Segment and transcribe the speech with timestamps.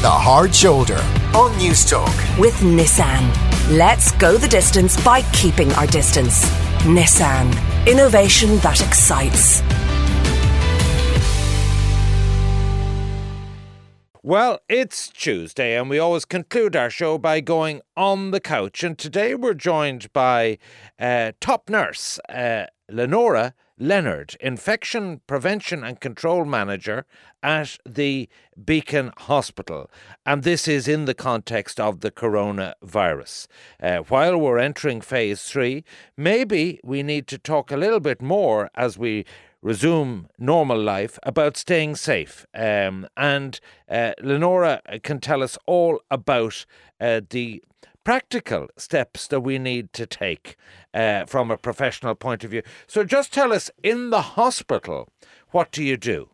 [0.00, 0.98] The Hard Shoulder
[1.36, 2.38] on Newstalk.
[2.38, 3.76] With Nissan.
[3.76, 6.44] Let's go the distance by keeping our distance.
[6.84, 7.50] Nissan.
[7.84, 9.60] Innovation that excites.
[14.22, 18.84] Well, it's Tuesday, and we always conclude our show by going on the couch.
[18.84, 20.58] And today we're joined by
[21.00, 27.06] uh, top nurse uh, Lenora Leonard, Infection Prevention and Control Manager
[27.42, 28.28] at the
[28.64, 29.90] Beacon Hospital.
[30.26, 33.46] And this is in the context of the coronavirus.
[33.80, 35.84] Uh, while we're entering phase three,
[36.16, 39.24] maybe we need to talk a little bit more as we
[39.62, 42.46] resume normal life about staying safe.
[42.54, 46.64] Um, and uh, Lenora can tell us all about
[47.00, 47.62] uh, the
[48.08, 50.56] practical steps that we need to take
[50.94, 52.62] uh, from a professional point of view.
[52.86, 55.10] So just tell us in the hospital,
[55.50, 56.30] what do you do?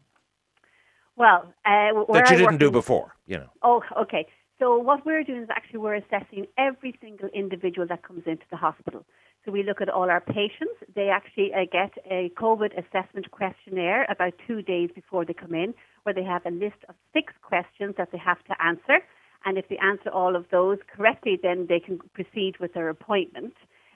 [1.16, 3.51] Well, uh, that you I didn't do before, you know.
[3.65, 4.24] Oh, okay.
[4.60, 8.57] So what we're doing is actually we're assessing every single individual that comes into the
[8.57, 9.04] hospital.
[9.45, 10.76] So we look at all our patients.
[10.95, 15.74] They actually uh, get a COVID assessment questionnaire about two days before they come in,
[16.04, 19.01] where they have a list of six questions that they have to answer.
[19.45, 23.54] And if they answer all of those correctly, then they can proceed with their appointment.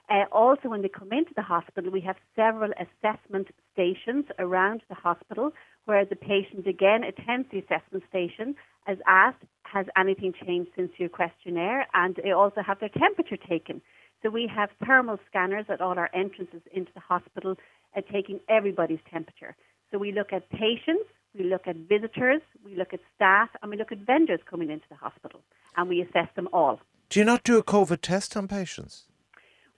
[0.09, 4.95] Uh, also, when they come into the hospital, we have several assessment stations around the
[4.95, 5.51] hospital
[5.85, 8.55] where the patient again attends the assessment station,
[8.87, 13.81] as asked, has anything changed since your questionnaire, and they also have their temperature taken.
[14.23, 17.55] So we have thermal scanners at all our entrances into the hospital,
[17.95, 19.55] uh, taking everybody's temperature.
[19.91, 21.05] So we look at patients,
[21.37, 24.85] we look at visitors, we look at staff, and we look at vendors coming into
[24.89, 25.41] the hospital,
[25.77, 26.79] and we assess them all.
[27.09, 29.05] Do you not do a COVID test on patients?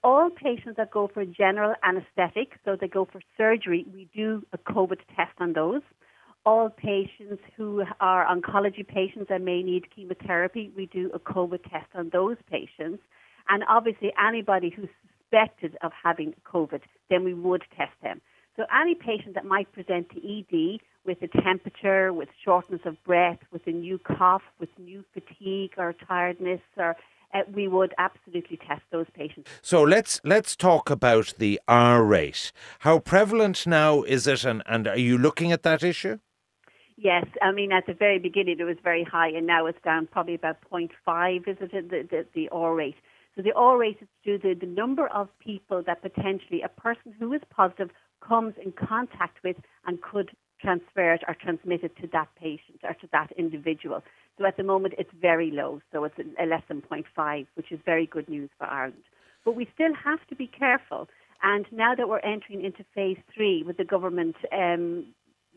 [0.04, 4.58] All patients that go for general anaesthetic, so they go for surgery, we do a
[4.58, 5.82] COVID test on those.
[6.44, 11.86] All patients who are oncology patients and may need chemotherapy, we do a COVID test
[11.94, 13.00] on those patients.
[13.48, 14.88] And obviously, anybody who's
[15.32, 16.80] suspected of having COVID,
[17.10, 18.20] then we would test them.
[18.56, 23.38] So any patient that might present to ED with a temperature, with shortness of breath,
[23.50, 26.96] with a new cough, with new fatigue or tiredness, or
[27.34, 29.50] uh, we would absolutely test those patients.
[29.62, 32.52] So let's let's talk about the R rate.
[32.80, 36.18] How prevalent now is it, and, and are you looking at that issue?
[36.96, 40.06] Yes, I mean at the very beginning it was very high, and now it's down
[40.06, 41.48] probably about 0.5.
[41.48, 42.96] Is it the the, the R rate?
[43.34, 47.14] So the R rate is due to the number of people that potentially a person
[47.18, 50.30] who is positive comes in contact with and could
[50.62, 54.02] transfer it or transmitted to that patient or to that individual.
[54.38, 57.80] So at the moment it's very low, so it's a less than 0.5, which is
[57.84, 59.02] very good news for Ireland.
[59.44, 61.08] But we still have to be careful.
[61.42, 65.06] And now that we're entering into phase three with the government um,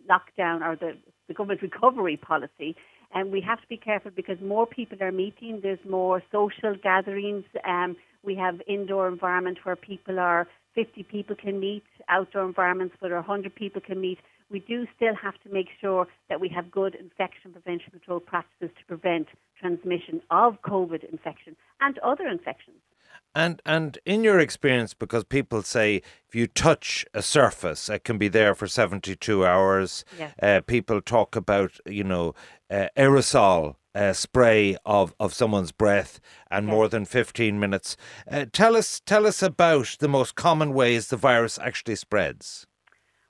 [0.09, 2.75] lockdown or the, the government recovery policy,
[3.13, 5.59] and we have to be careful because more people are meeting.
[5.61, 7.45] There's more social gatherings.
[7.65, 13.15] Um, we have indoor environment where people are 50 people can meet, outdoor environments where
[13.15, 14.19] 100 people can meet.
[14.49, 18.69] We do still have to make sure that we have good infection prevention control practices
[18.77, 19.27] to prevent
[19.59, 22.77] transmission of COVID infection and other infections.
[23.33, 28.17] And and in your experience, because people say if you touch a surface, it can
[28.17, 30.05] be there for seventy two hours.
[30.17, 30.33] Yes.
[30.41, 32.33] Uh, people talk about you know
[32.69, 36.19] uh, aerosol uh, spray of, of someone's breath
[36.49, 37.97] and more than fifteen minutes.
[38.29, 42.67] Uh, tell us tell us about the most common ways the virus actually spreads.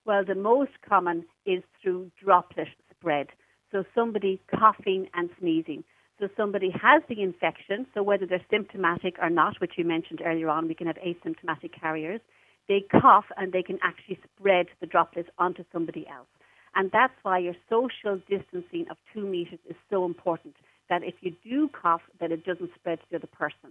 [0.05, 3.27] Well, the most common is through droplet spread.
[3.71, 5.83] So somebody coughing and sneezing.
[6.19, 10.47] So somebody has the infection, so whether they're symptomatic or not, which you mentioned earlier
[10.47, 12.21] on, we can have asymptomatic carriers.
[12.69, 16.27] They cough and they can actually spread the droplets onto somebody else.
[16.75, 20.55] And that's why your social distancing of two meters is so important.
[20.87, 23.64] That if you do cough, that it doesn't spread to the other person.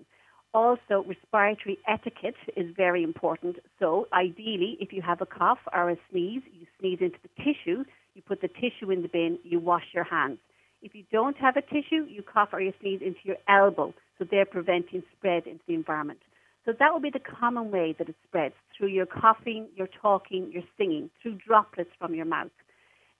[0.54, 3.56] Also, respiratory etiquette is very important.
[3.80, 7.84] So, ideally, if you have a cough or a sneeze, you sneeze into the tissue,
[8.14, 10.38] you put the tissue in the bin, you wash your hands.
[10.80, 14.24] If you don't have a tissue, you cough or you sneeze into your elbow, so
[14.30, 16.20] they're preventing spread into the environment.
[16.64, 20.52] So that will be the common way that it spreads through your coughing, your talking,
[20.52, 22.52] your singing, through droplets from your mouth.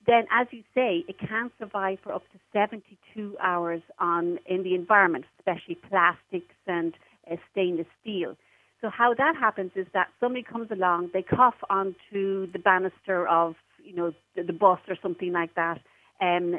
[0.07, 4.75] Then, as you say, it can survive for up to 72 hours on in the
[4.75, 6.95] environment, especially plastics and
[7.31, 8.37] uh, stainless steel.
[8.81, 13.55] So how that happens is that somebody comes along, they cough onto the banister of,
[13.83, 15.81] you know, the, the bus or something like that,
[16.21, 16.59] um,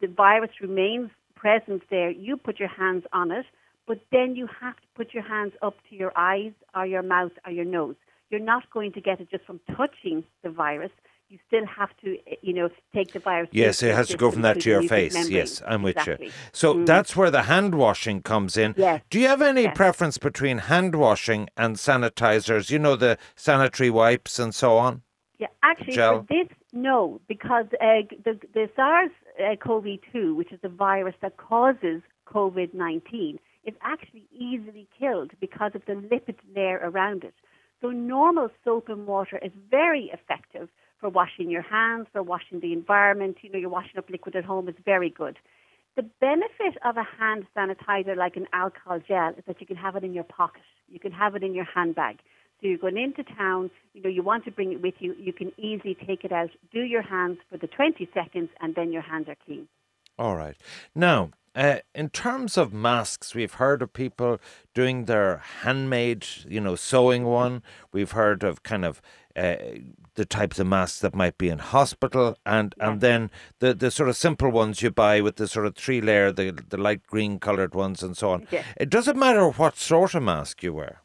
[0.00, 2.10] the virus remains present there.
[2.10, 3.46] You put your hands on it,
[3.86, 7.32] but then you have to put your hands up to your eyes or your mouth
[7.46, 7.96] or your nose.
[8.30, 10.92] You're not going to get it just from touching the virus.
[11.30, 13.48] You still have to, eh, you know, take the virus.
[13.52, 15.14] Yes, it has to go from that to your face.
[15.14, 15.36] membrane.
[15.36, 16.26] Yes, I'm with exactly.
[16.26, 16.32] you.
[16.52, 16.86] So Mm.
[16.86, 18.74] that's where the hand washing comes in.
[18.76, 19.02] Yes.
[19.10, 19.76] Do you have any Yes.
[19.76, 22.70] preference between hand washing and sanitizers?
[22.70, 25.02] You know, the sanitary wipes and so on?
[25.38, 26.20] Yeah, actually, Gel?
[26.20, 29.10] for this, no, because uh, the, the SARS
[29.42, 35.82] uh, CoV-2, which is the virus that causes COVID-19, is actually easily killed because of
[35.86, 37.34] the lipid layer around it.
[37.80, 40.68] So normal soap and water is very effective
[41.00, 43.38] for washing your hands, for washing the environment.
[43.42, 45.38] You know, you're washing up liquid at home is very good.
[45.96, 49.96] The benefit of a hand sanitizer like an alcohol gel is that you can have
[49.96, 50.62] it in your pocket.
[50.88, 52.18] You can have it in your handbag.
[52.60, 55.32] So you're going into town, you know, you want to bring it with you, you
[55.32, 59.02] can easily take it out, do your hands for the 20 seconds, and then your
[59.02, 59.66] hands are clean.
[60.18, 60.56] All right.
[60.94, 64.38] Now, uh, in terms of masks, we've heard of people
[64.74, 67.62] doing their handmade, you know, sewing one.
[67.92, 69.00] We've heard of kind of
[69.36, 69.56] uh,
[70.14, 73.30] the types of masks that might be in hospital, and and then
[73.60, 76.50] the the sort of simple ones you buy with the sort of three layer, the
[76.68, 78.46] the light green coloured ones, and so on.
[78.50, 78.64] Yes.
[78.76, 81.02] It doesn't matter what sort of mask you wear.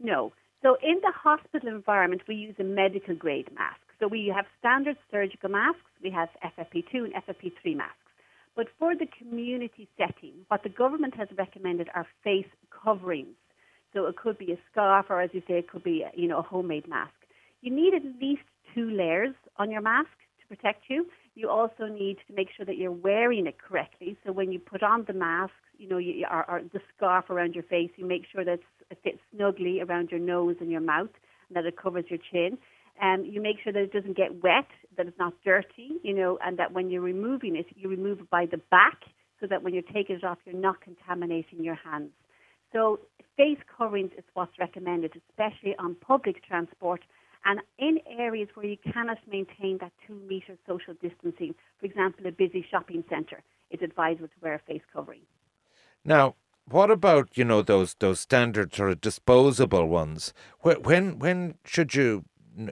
[0.00, 0.32] No.
[0.62, 3.80] So in the hospital environment, we use a medical grade mask.
[4.00, 7.96] So we have standard surgical masks, we have FFP2 and FFP3 masks.
[8.56, 13.36] But for the community setting, what the government has recommended are face coverings.
[13.92, 16.38] So it could be a scarf, or as you say, it could be you know
[16.38, 17.12] a homemade mask.
[17.60, 18.42] You need at least
[18.74, 20.10] two layers on your mask
[20.40, 21.06] to protect you.
[21.34, 24.16] You also need to make sure that you're wearing it correctly.
[24.24, 27.54] So when you put on the mask, you know, you, or, or the scarf around
[27.54, 28.60] your face, you make sure that
[28.90, 31.10] it fits snugly around your nose and your mouth,
[31.48, 32.58] and that it covers your chin.
[33.00, 34.66] Um, you make sure that it doesn't get wet,
[34.96, 38.30] that it's not dirty, you know, and that when you're removing it, you remove it
[38.30, 38.98] by the back,
[39.40, 42.10] so that when you're taking it off, you're not contaminating your hands.
[42.72, 42.98] So
[43.36, 47.02] face coverings is what's recommended, especially on public transport
[47.48, 51.56] and in areas where you cannot maintain that two metre social distancing.
[51.80, 55.22] For example, a busy shopping centre, it's advisable to wear a face covering.
[56.04, 56.36] Now,
[56.66, 60.32] what about you know those those standard sort of disposable ones?
[60.60, 62.24] When when when should you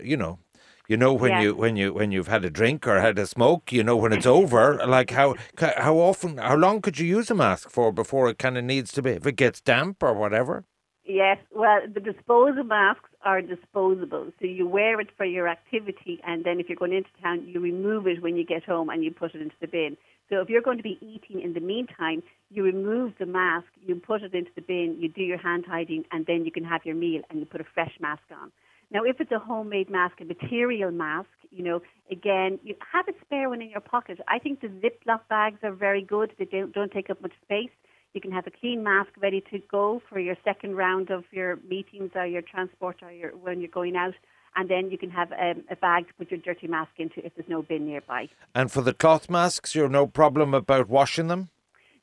[0.02, 0.40] you know
[0.88, 1.42] you know when Yeah.
[1.42, 4.12] you when you when you've had a drink or had a smoke, you know when
[4.12, 4.74] it's over.
[4.86, 8.58] Like how how often how long could you use a mask for before it kind
[8.58, 10.64] of needs to be if it gets damp or whatever?
[11.04, 14.32] Yes, well, the disposable masks are disposable.
[14.38, 17.60] So you wear it for your activity, and then if you're going into town, you
[17.60, 19.96] remove it when you get home and you put it into the bin.
[20.30, 23.96] So if you're going to be eating in the meantime, you remove the mask, you
[23.96, 26.82] put it into the bin, you do your hand hygiene, and then you can have
[26.84, 28.50] your meal and you put a fresh mask on.
[28.90, 31.80] Now, if it's a homemade mask, a material mask, you know,
[32.10, 34.20] again, you have a spare one in your pocket.
[34.28, 36.32] I think the Ziploc bags are very good.
[36.38, 37.70] They don't, don't take up much space.
[38.16, 41.56] You can have a clean mask ready to go for your second round of your
[41.68, 44.14] meetings or your transport or your, when you're going out.
[44.56, 47.34] And then you can have um, a bag to put your dirty mask into if
[47.36, 48.30] there's no bin nearby.
[48.54, 51.50] And for the cloth masks, you're no problem about washing them.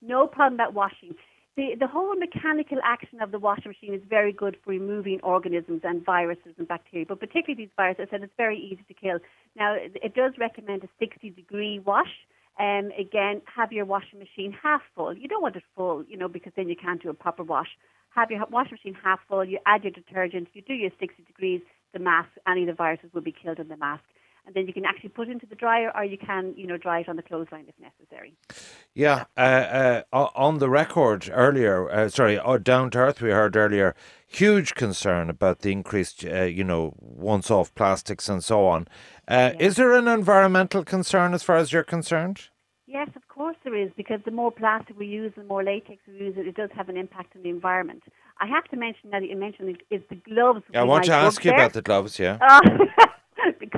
[0.04, 1.16] No problem about washing.
[1.58, 5.82] The, the whole mechanical action of the washing machine is very good for removing organisms
[5.84, 9.18] and viruses and bacteria, but particularly these viruses, I said it's very easy to kill.
[9.56, 12.14] Now, it does recommend a 60 degree wash.
[12.60, 15.16] Um, again, have your washing machine half full.
[15.16, 17.70] You don't want it full, you know, because then you can't do a proper wash.
[18.16, 19.44] Have your washing machine half full.
[19.44, 20.50] You add your detergent.
[20.54, 21.62] You do your 60 degrees.
[21.94, 24.04] The mask, any of the viruses will be killed in the mask.
[24.46, 26.78] And then you can actually put it into the dryer, or you can, you know,
[26.78, 28.36] dry it on the clothesline if necessary.
[28.94, 33.56] Yeah, uh, uh, on the record earlier, uh, sorry, uh, down to earth, we heard
[33.56, 33.96] earlier,
[34.28, 38.88] huge concern about the increased, uh, you know, once off plastics and so on.
[39.28, 42.50] Uh, Is there an environmental concern as far as you're concerned?
[42.86, 46.16] Yes, of course there is, because the more plastic we use, the more latex we
[46.16, 48.04] use, it, it does have an impact on the environment.
[48.40, 50.64] I have to mention now that you mentioned it, is the gloves.
[50.76, 51.66] I want to ask you bugbear.
[51.66, 52.38] about the gloves, yeah.
[52.42, 52.60] Uh,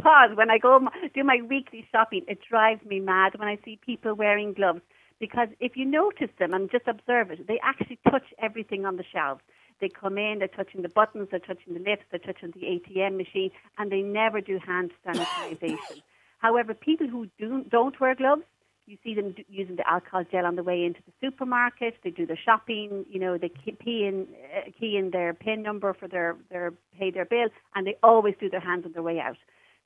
[0.06, 0.80] because when I go
[1.16, 4.82] do my weekly shopping, it drives me mad when I see people wearing gloves.
[5.20, 9.04] Because if you notice them and just observe it, they actually touch everything on the
[9.12, 9.42] shelves.
[9.82, 13.18] They come in, they're touching the buttons, they're touching the lips, they're touching the ATM
[13.18, 16.04] machine, and they never do hand sanitization.
[16.38, 18.44] However, people who do, don't wear gloves,
[18.86, 21.96] you see them using the alcohol gel on the way into the supermarket.
[22.04, 23.06] They do their shopping.
[23.10, 26.74] You know, they key key in, uh, key in their PIN number for their, their
[27.00, 29.38] pay their bill, and they always do their hands on their way out.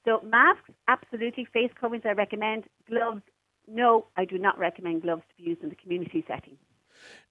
[0.06, 1.46] So masks, absolutely.
[1.46, 2.66] Face coverings, I recommend.
[2.90, 3.22] Gloves,
[3.68, 6.58] no, I do not recommend gloves to be used in the community setting.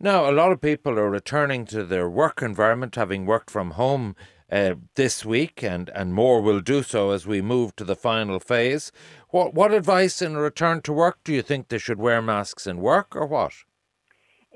[0.00, 4.16] Now, a lot of people are returning to their work environment, having worked from home
[4.50, 8.40] uh, this week, and, and more will do so as we move to the final
[8.40, 8.92] phase.
[9.28, 12.66] What, what advice in a return to work do you think they should wear masks
[12.66, 13.52] in work or what?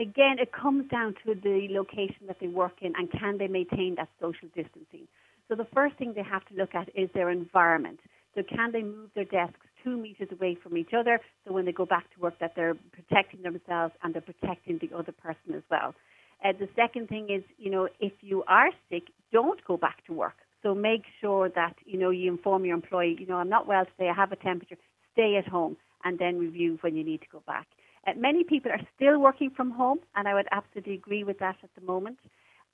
[0.00, 3.96] Again, it comes down to the location that they work in and can they maintain
[3.96, 5.06] that social distancing.
[5.52, 8.00] So the first thing they have to look at is their environment.
[8.34, 11.72] So can they move their desks two meters away from each other so when they
[11.72, 15.62] go back to work that they're protecting themselves and they're protecting the other person as
[15.70, 15.94] well.
[16.42, 20.14] Uh, the second thing is, you know, if you are sick, don't go back to
[20.14, 20.36] work.
[20.62, 23.84] So make sure that, you know, you inform your employee, you know, I'm not well
[23.84, 24.78] today, I have a temperature,
[25.12, 27.66] stay at home and then review when you need to go back.
[28.06, 31.56] Uh, many people are still working from home, and I would absolutely agree with that
[31.62, 32.18] at the moment.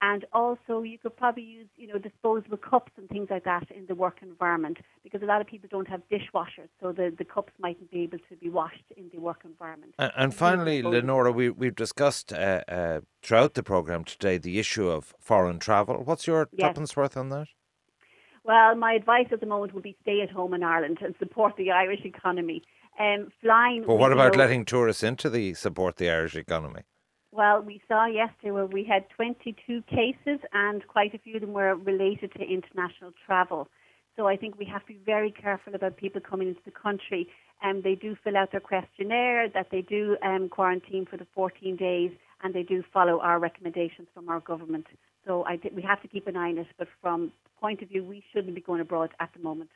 [0.01, 3.87] And also, you could probably use, you know, disposable cups and things like that in
[3.87, 7.53] the work environment because a lot of people don't have dishwashers, so the, the cups
[7.59, 9.95] mightn't be able to be washed in the work environment.
[9.99, 14.89] And, and finally, Lenora, we, we've discussed uh, uh, throughout the programme today the issue
[14.89, 15.97] of foreign travel.
[16.05, 16.69] What's your yes.
[16.69, 17.49] tuppence worth on that?
[18.45, 21.57] Well, my advice at the moment would be stay at home in Ireland and support
[21.57, 22.63] the Irish economy.
[23.01, 23.87] Um, flying.
[23.87, 26.83] Well, what about know, letting tourists into the support the Irish economy?
[27.31, 31.53] Well, we saw yesterday where we had 22 cases, and quite a few of them
[31.53, 33.69] were related to international travel.
[34.17, 37.29] So I think we have to be very careful about people coming into the country.
[37.63, 41.77] Um, they do fill out their questionnaire, that they do um, quarantine for the 14
[41.77, 42.11] days,
[42.43, 44.87] and they do follow our recommendations from our government.
[45.27, 46.67] So I th- we have to keep an eye on it.
[46.79, 49.71] But from point of view, we shouldn't be going abroad at the moment.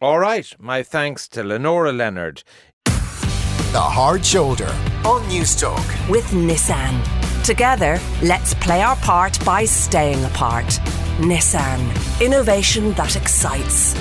[0.00, 0.52] All right.
[0.58, 2.42] My thanks to Lenora Leonard.
[3.74, 4.68] The Hard Shoulder
[5.04, 6.08] on Newstalk.
[6.08, 6.94] With Nissan.
[7.42, 10.64] Together, let's play our part by staying apart.
[11.18, 11.80] Nissan.
[12.20, 13.96] Innovation that excites.